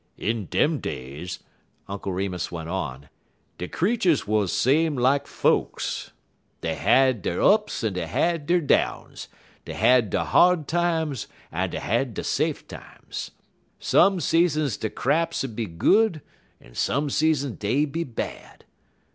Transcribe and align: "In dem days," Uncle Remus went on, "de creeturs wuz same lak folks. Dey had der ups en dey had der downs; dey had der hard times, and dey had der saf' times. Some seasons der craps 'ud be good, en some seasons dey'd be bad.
"In 0.17 0.45
dem 0.47 0.79
days," 0.79 1.43
Uncle 1.87 2.11
Remus 2.11 2.51
went 2.51 2.69
on, 2.69 3.07
"de 3.59 3.67
creeturs 3.67 4.25
wuz 4.27 4.47
same 4.51 4.95
lak 4.95 5.27
folks. 5.27 6.11
Dey 6.61 6.73
had 6.73 7.21
der 7.21 7.39
ups 7.39 7.83
en 7.83 7.93
dey 7.93 8.07
had 8.07 8.47
der 8.47 8.61
downs; 8.61 9.27
dey 9.63 9.73
had 9.73 10.09
der 10.09 10.23
hard 10.23 10.67
times, 10.67 11.27
and 11.51 11.71
dey 11.71 11.77
had 11.77 12.15
der 12.15 12.23
saf' 12.23 12.67
times. 12.67 13.29
Some 13.77 14.19
seasons 14.19 14.75
der 14.75 14.89
craps 14.89 15.43
'ud 15.43 15.55
be 15.55 15.67
good, 15.67 16.23
en 16.59 16.73
some 16.73 17.11
seasons 17.11 17.59
dey'd 17.59 17.91
be 17.91 18.03
bad. 18.03 18.65